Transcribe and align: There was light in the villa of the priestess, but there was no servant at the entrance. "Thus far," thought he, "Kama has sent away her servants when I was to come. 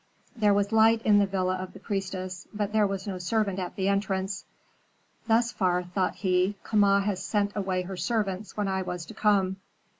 There 0.35 0.55
was 0.55 0.71
light 0.71 1.03
in 1.03 1.19
the 1.19 1.27
villa 1.27 1.57
of 1.57 1.73
the 1.73 1.79
priestess, 1.79 2.47
but 2.51 2.73
there 2.73 2.87
was 2.87 3.05
no 3.05 3.19
servant 3.19 3.59
at 3.59 3.75
the 3.75 3.87
entrance. 3.87 4.45
"Thus 5.27 5.51
far," 5.51 5.83
thought 5.83 6.15
he, 6.15 6.55
"Kama 6.63 7.01
has 7.01 7.21
sent 7.23 7.55
away 7.55 7.83
her 7.83 7.97
servants 7.97 8.57
when 8.57 8.67
I 8.67 8.81
was 8.81 9.05
to 9.05 9.13
come. 9.13 9.57